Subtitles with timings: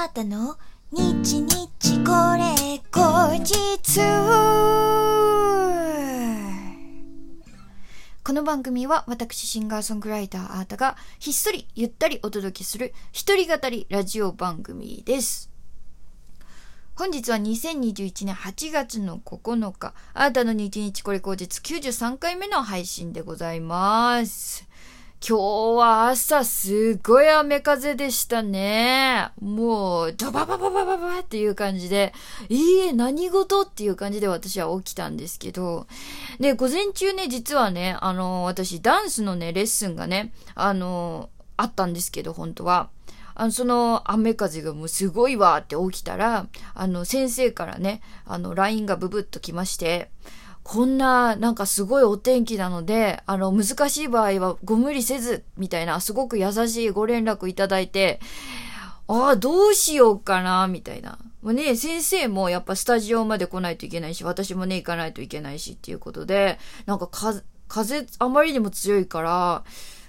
[0.00, 0.56] あーたの？
[0.92, 4.00] 日日これ後日
[8.22, 15.50] この番組は私シンガーソングライターあーたがひっそりゆったりお届けする一人語りラジオ番組です。
[16.94, 24.64] 本日は2021年8月の9日、あーたの日日これ後日93回目の配信でございます。
[25.20, 25.42] 今日
[25.76, 29.30] は朝すごい雨風でしたね。
[29.40, 32.14] もう、ドババババババっていう感じで、
[32.48, 35.88] いいえ、何事っていう感じで私は起きたんですけど、
[36.38, 42.88] で、午前中ね、実はね、あの、私、ダンスのね、レッスンがね、あの、あったんですけど、本当は。
[43.34, 50.10] あの、その雨風がもうすごいわって起きたら、あの、先生からね、あの、LINE がブブッと来まして、
[50.68, 58.20] こんな、なんかすごいお天気なので、あの、難しい場合はご無理せず、みたいな、すごく優しいご連絡いただいて、
[59.06, 61.18] ああ、どうしようかな、みたいな。
[61.40, 67.32] もうね、先生もやっぱスタジオまで来ないといけないし、私もね、行かないといけないしっていうことで、なんかか、
[67.66, 69.64] 風あまりにも強いから、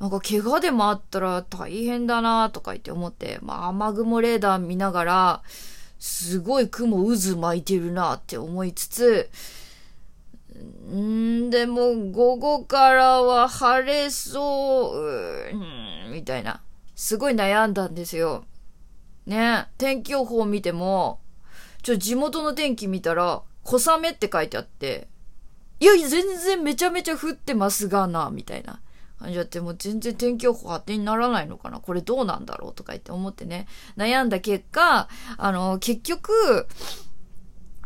[0.00, 5.42] なんか怪我でもあったら大変だなとか言って思って、まあ雨雲レーダー見ながら、
[5.98, 9.30] すごい雲渦巻いてるなって思いつつ、
[10.58, 16.62] んでも午後からは晴れそう、うーんみたいな。
[16.94, 18.44] すごい悩んだんですよ。
[19.26, 21.20] ね天気予報見ても、
[21.82, 25.08] ちょ、地元の天気見たら、小雨って書いてあって、
[25.80, 28.80] いやいや、全然めちゃめちゃ降ってますがな、みたいな。
[29.22, 33.66] 感じだってもう全然天気予報当てにならないのかなこれどうなんだろうとか言って思ってね、
[33.96, 36.66] 悩んだ結果、あの、結局、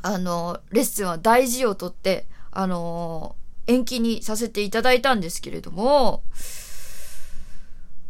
[0.03, 2.27] あの、レッスンは大事をとって、
[2.59, 6.23] あの、延期にさせていただいたんですけれども、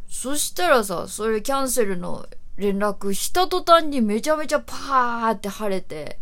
[0.09, 6.21] そしたらさ、それキャンセルの連絡した途端にめちゃめちゃパーって晴れて、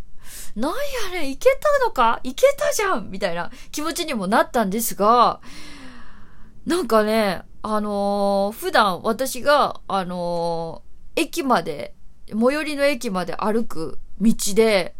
[0.55, 0.71] なん
[1.13, 2.19] やねん、いけたのか？
[2.23, 5.39] いけたじゃんみたいな気持ちにもなったんですが、
[6.65, 11.93] なんかね、あのー普段私が、あのー駅まで、
[12.29, 14.95] 最寄りの駅まで歩く道で、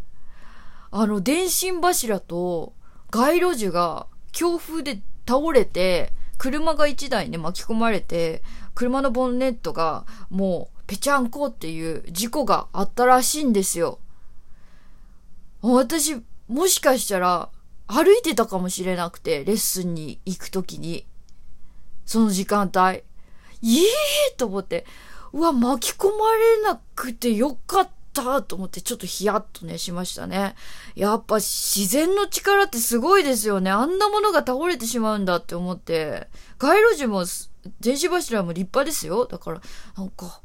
[0.91, 2.74] あの、電信柱と
[3.15, 8.43] 街路樹が強風で倒れて、車が1台ね、巻き込まれて、
[8.73, 13.99] 車のボンネットがもうぺちゃんこっていう事故があったらしいんですよ。
[15.61, 17.49] 私、もしかしたら
[17.87, 21.05] 歩いてたかもしれなくて、レッスンに行くときに。
[22.05, 23.03] その時間帯。
[23.61, 24.85] いえーと思って、
[25.31, 30.55] うわ、巻き込まれなくてよかったと思って、ちょっとヒヤッとね、しましたね。
[30.95, 33.69] やっぱ自然の力ってすごいですよね。
[33.69, 36.29] あんなものが倒れてしまうんだって思って。
[36.57, 37.25] 街路樹も、
[37.79, 39.25] 電子柱も立派ですよ。
[39.25, 39.61] だから、
[39.97, 40.41] なんか、は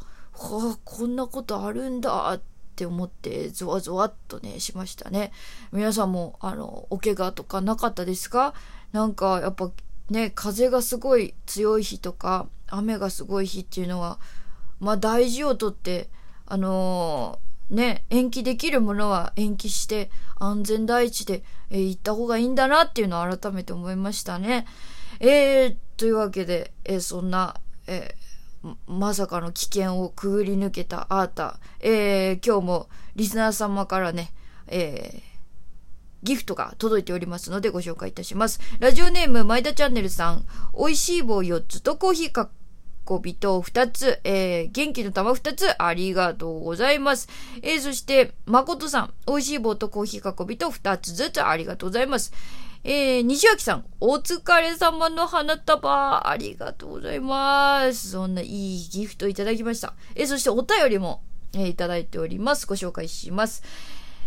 [0.75, 2.41] あ、こんなことあるんだっ
[2.76, 5.32] て思って、ゾワゾワっとね、しましたね。
[5.70, 8.54] 皆さんも、あの、お怪我とかなかったですか？
[8.92, 9.70] なんか、やっぱ、
[10.09, 14.19] ね、風がすごい強い日とか、雨がすごい日っていうのは、
[14.80, 16.09] まあ大事をとって、
[16.47, 24.66] あのーね、延期できるものは延期して、安全第一で、えー行った方がいいんだなっていうのを改めて思いましたね。
[25.20, 28.30] えー、というわけで、えーそんな、えー
[28.86, 34.32] まさかの危険をくぐり抜けたアータ、えー今日もリスナー様からね、
[34.66, 35.30] えー
[36.22, 38.60] ギフトが届いておりますのでご紹介いたします。
[38.78, 40.44] ラジオネーム、前田チャンネルさん、
[40.76, 42.50] 美味しい棒4つとコーヒーか
[43.10, 47.28] こびと2つ、えー、元気の玉2つ、ありがとうございます。
[47.60, 52.32] えー、そして、誠さん、美味しい棒とコーヒーかこびと2つずつ、ありがとうございます。
[52.84, 58.12] えー、西脇さん、お疲れ様の花束、ありがとうございます。
[58.12, 59.94] そんないいギフトいただきました。
[60.15, 62.69] えー、そしてお便りも、えーいただいております。
[62.69, 63.65] ご紹介します。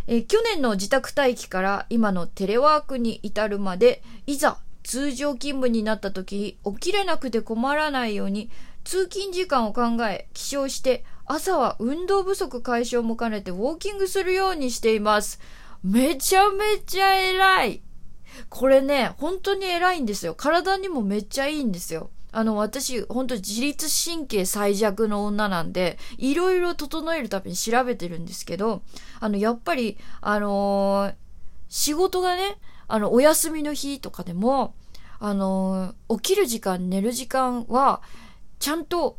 [0.07, 8.49] えー去年の自宅待機から今のテレワークに至るまで、いざ通常勤務になった時、起きれなくて困らないように、
[8.83, 15.39] 通勤時間を考え、起床して、朝は運動不足解消も兼ねてウォーキングするようにしています。
[15.83, 17.81] めちゃめちゃ偉い
[18.49, 20.33] これね、本当に偉いんですよ。
[20.35, 22.09] 体にもめっちゃいいんですよ。
[22.31, 28.81] あの、私、本当自律神経最弱の女なんで、いろいろ整えるために調べてるんですけど、
[29.19, 31.15] あの、やっぱり、あのー
[31.69, 32.57] 仕事がね、
[32.87, 34.75] あの、お休みの日とかでも、
[35.19, 38.01] あのー起きる時間、寝る時間は、
[38.63, 39.17] ちゃんと、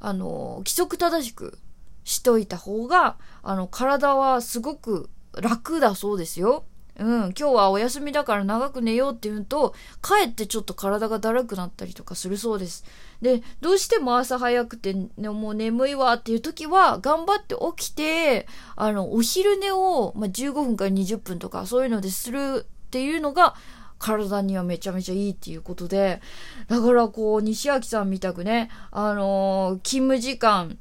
[0.00, 1.58] あの規則正しく
[2.04, 6.64] しといた方が、あの、体はすごく楽だそうですよ。
[6.98, 12.86] うん、今日はお休みだから長く寝ようって言うと、かえってちょっと体がだるくなったりとかするそうです。
[13.20, 18.46] で、どうしても朝早くて、ね、もう眠いわっていう時は、頑張って起きて、
[18.76, 23.56] あの、お昼寝を、まあ、15分から20分とか、そういうのでするっていうのが、
[23.98, 26.20] 体にはめちゃめちゃいいっていうことで、
[26.68, 30.78] だからこう、西脇さんみたくね、あのー、勤務時間、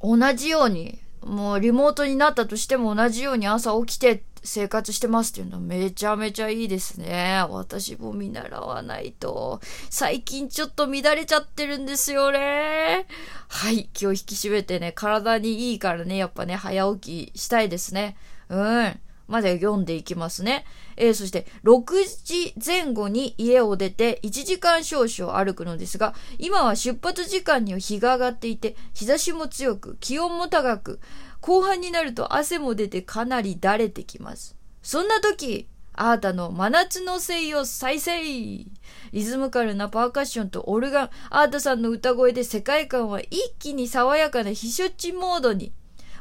[0.00, 7.44] 同じように、もうリモートになったとしても同じように朝起きて生活してますっていうのはめちゃめちゃいいですね。
[7.48, 9.60] 私も見習わないと。
[9.88, 13.06] 最近ちょっと乱れちゃってるんですよね。
[13.48, 13.88] はい。
[13.92, 18.16] 気を引き締めてね、体にいいからね、やっぱね、早起きしたいですね。
[18.48, 19.00] うん。
[19.32, 20.66] まで読んでいきますね。
[20.96, 21.82] えー、そして、6
[22.22, 31.00] 時前後に家を出て1時間少々歩くのですが、今は出発時間には日が上がっていて、日差しも強く、気温も高く、
[31.40, 34.54] 後半になると汗も出てかなりだれてきます。
[34.82, 38.70] そんな時、あーたの真夏のせいを再生リ
[39.12, 45.72] ズムカルなパーカッションとオルガン、アータさんの歌声で世界観は一気に爽やかな避暑地モードに。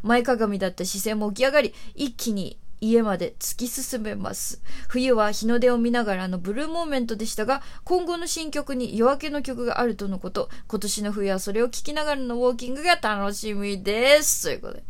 [0.04, 4.62] 前かがみだった視線も起き上がり、一気に家まで突き進めます。
[4.88, 14.44] 冬は日の出を見ながらのブルーモーメントでしたが、今後の新曲に夜明けの曲があるとのこと、今年の冬はそれを聴きながらのウォーキングが楽しみです。
[14.44, 14.84] ということで。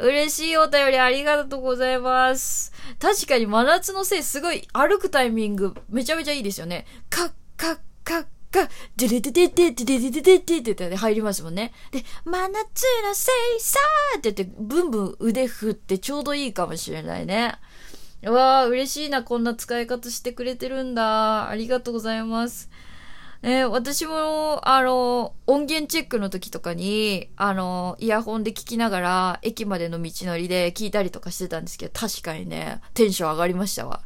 [0.00, 2.72] 嬉しいお便りありがとうございます。
[2.98, 6.84] 確かに真夏のせいすごい歩くタイミングめちゃめちゃいいですよね。
[7.08, 11.72] カッカッカッが、デレデデデデデデデデデデデデ入りますもんね。
[11.90, 12.56] で、真夏
[13.04, 17.58] のせいさーって言って、ブンブン腕振ってちょうどいいかもしれないね。
[18.22, 21.48] うわー、嬉しいな、こんな使い方してくれてるんだ。
[21.48, 22.70] ありがとうございます。
[23.42, 34.02] えー、私も、あの、音源チェックの時とかに、あの、イヤホンで聞きながら、駅までの道のりで聞いたりとかしてたんですけど、確かにね、テンション上がりましたわ。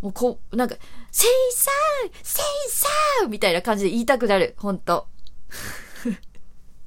[0.00, 0.76] もうこう、なんか、
[1.10, 4.54] セイサーセイサーみたいな感じで言いたくなる。
[4.58, 5.06] ほんと。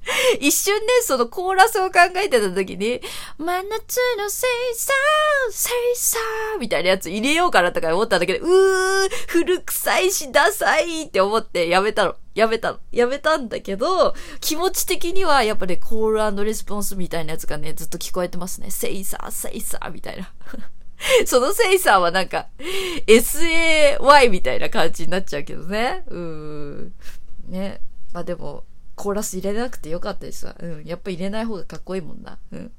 [0.40, 3.02] 一瞬ね、そのコーラスを考えてた時に、
[3.38, 12.16] 真夏のセイサーセイサーみたいなやつ入れようかなとか思ったんだけど、うー、古臭いしダサいって思ってやめたの。
[12.36, 12.80] やめたの。
[12.92, 18.72] やめたんだけど、気持ち的にはやっぱね、コールレスポンスみたいなやつがね、ずっと聞こえてますね。
[18.72, 20.34] セイサー、セイサーみたいな。
[21.26, 22.48] そのセイさんはなんか、
[23.08, 26.04] SAY みたいな感じになっちゃうけどね。
[26.08, 26.94] うん。
[27.48, 27.82] ね。
[28.14, 28.64] まあでも、
[28.96, 30.56] コーラス入れなくてよかったですわ。
[30.60, 30.84] うん。
[30.86, 32.38] やっぱ入れない方がかっこいいもんな。
[32.52, 32.72] うん。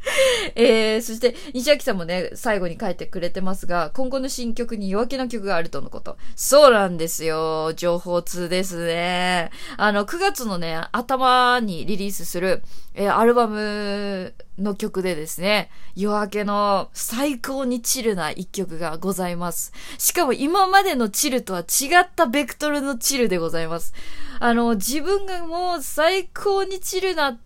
[0.54, 6.16] えー、そして、西脇さんもね、最後に書いてくれてますが、今後の新曲に夜明けの曲があるとのこと。
[6.36, 7.72] そうなんですよ。
[7.74, 9.50] 情報通ですね。
[9.76, 12.62] あの、9月のね、頭にリリースする、
[12.94, 19.72] えー、アルバムの曲でですね、夜明けの最高にチルな一曲がございます。
[19.98, 23.94] しかも今までのチルとは違ったベクトルのチルでございます。
[24.40, 27.38] あの、自分がもう最高にチルな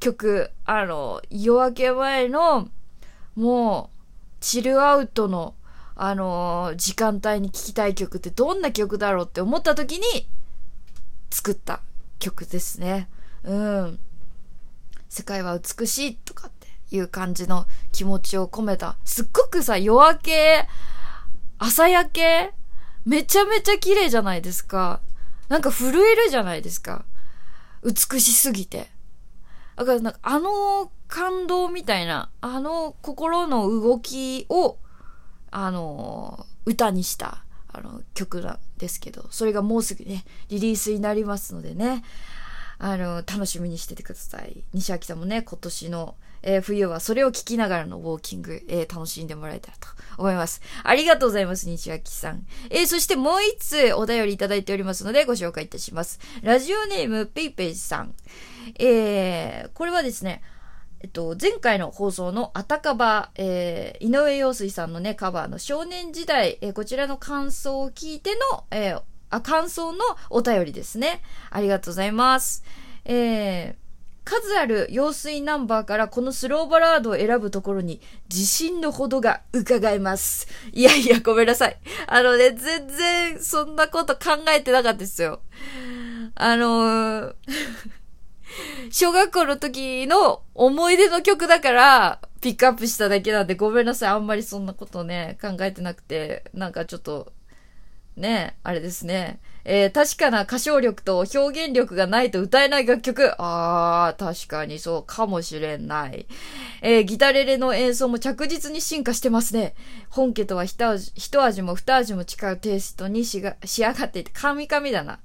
[0.00, 2.68] 曲、あの、夜明け前の、
[3.34, 3.98] もう、
[4.40, 5.54] チルアウトの、
[5.94, 10.28] あの、時間帯に聴きたい曲ってどんな曲だろうって思った時に、
[11.30, 11.80] 作った
[12.18, 13.08] 曲ですね。
[13.44, 13.98] うん。
[15.08, 18.96] 世界は美しいとかっていう感じの気持ちを込めた。
[19.04, 20.68] すっごくさ、夜明け、
[21.58, 22.52] 朝焼け、
[23.04, 25.00] めちゃめちゃ綺麗じゃないですか。
[25.48, 27.04] なんか震えるじゃないですか。
[27.82, 28.90] 美しすぎて。
[29.78, 34.76] だからなんかあの感動みたいな、あの心の動きを、
[35.50, 42.02] あの、歌にした、あの、曲なんですけど、それがもうすぐね、リリースになりますのでね、
[42.78, 44.64] あの、楽しみにしててください。
[44.74, 50.60] 西脇さんもね、今年の、えー、冬はそれを聞きながらのウォーキング、えー、楽しんでもらえたらと思います。
[50.82, 52.46] ありがとうございます、西脇さん。
[52.70, 56.20] えー、そしてもう一つお便りいただいておりますのでご紹介いたします。
[56.42, 58.14] ラジオネームペイペイさん。
[58.78, 60.42] えー、これはですね、
[61.00, 69.98] えっと、前回の放送のあたかば、えー、井上陽水さんのね、カバーの少年時代、えー、こちらの感想を聞いての、えー、あ、感想の
[70.30, 71.22] お便りですね。
[71.50, 72.64] ありがとうございます。
[73.04, 73.87] えー、
[74.28, 80.46] 数ある用水ナンバーからこのスローバラードを選ぶところに自信のほどが伺えます。
[80.72, 81.78] いやいや、ごめんなさい。
[82.06, 85.40] あのね、全然そんなこと考えてなかったですよ。
[86.34, 87.34] あのー
[88.90, 94.10] 小学校の時の思い出の曲だから、ピックアップしただけなんでごめんなさい。
[94.10, 97.32] あんまりそんなことね、考えてなくて、なんかちょっと、
[98.16, 99.40] ね、あれですね。
[99.70, 103.34] えー、確かな歌唱力と表現力がないと歌えない楽曲。
[103.36, 106.26] あー、確かにそうかもしれない。
[106.80, 109.74] えー、ギタレレの演奏も着実に進化してますね。
[110.08, 115.20] 本家とは一味一味も二味も違うテイストにしが仕上がっていて、カミカミだな。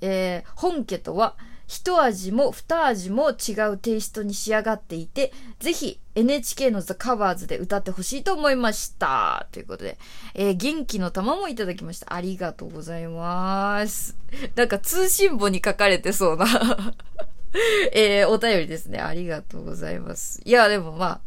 [0.00, 1.36] えー、本家とは
[1.68, 9.46] 一味も二味も違うテイストに仕上がっていて、ぜひ NHK の The Covers で歌ってほしいと思いました。
[9.52, 9.98] ということで、
[10.34, 12.14] えー、元気の玉もいただきました。
[12.14, 14.16] ありがとうございます。
[14.56, 16.46] なんか通信簿に書かれてそうな
[17.92, 19.00] えー、お便りですね。
[19.00, 20.40] ありがとうございます。
[20.46, 21.20] いや、でもまあ、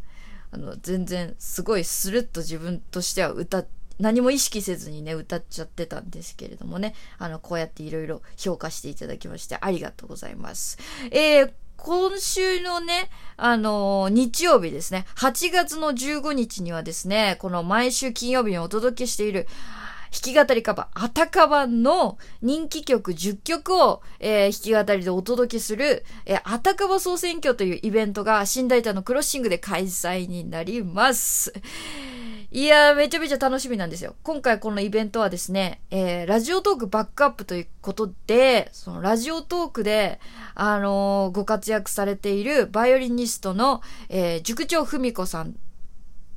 [0.50, 10.76] あの、全然すごいスルッと自分としては歌って、何も意識せずにね、歌っちゃってたんですけれどもね、あの、こうやっていろいろ評価していただきましてありがとうございます。
[11.12, 19.46] えー、今週のね、あのー、日曜日ですね、8月の15日にはですね、この毎週金曜日にお届けしている、
[20.12, 31.52] 弾き語りカバー、アタカバの人気曲10曲を、えー、弾き語りでお届けする、えー、アタカバ総選挙というイベントが新大田のクロッシングで開催になります。
[32.54, 34.14] いやー、めちゃめちゃ楽しみなんですよ。
[34.22, 40.20] 今回このイベントはですね、えー、ラジオトークバックアップということで、そのラジオトークで、
[40.54, 43.80] あのー、ご活躍されているバイオリニストの、
[44.10, 45.54] えー、塾長文子さん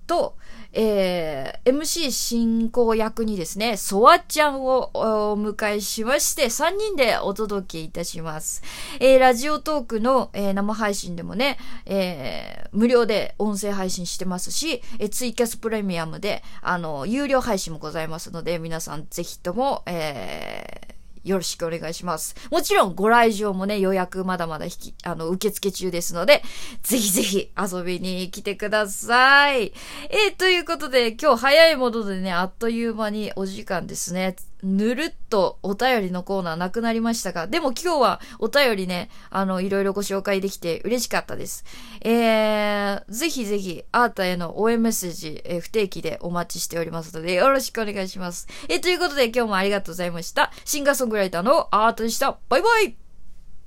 [0.08, 0.38] と、
[0.78, 8.62] えー、MC 進行役にですね、ソワちゃんをお迎えしまして、3人でお届けいたします。
[9.00, 20.85] えー、ラジオトークの、えー、生配信でもね、えー、無料で音声配信してますし、えー、ツイキャスプレミアムで、あの、有料配信もございますので、皆さんぜひとも、えー、
[21.26, 22.36] よろしくお願いします。
[22.52, 26.44] もちろんご来場もね、予約まだまだ引き、あの、受付中ですので、
[26.84, 29.74] ぜひぜひ遊びに来てください。
[30.10, 34.36] えー、ということで、今日早いものでね、あっという間にお時間ですね。
[34.64, 41.66] ぬるっとお便りのコーナーなくなりましたが、でも今日はお便りね、あの、いろいろご紹介できて嬉しかったです。
[42.02, 48.48] えー、ぜひぜひ、アータへの応援メッセージ、えー、不定期でお待ちしておりますので、よろしくお願いします。
[48.70, 50.52] えー、ということで今日もありがとうございました。
[50.64, 52.38] シンガーソングライターのアートでした。
[52.50, 53.05] バイバイ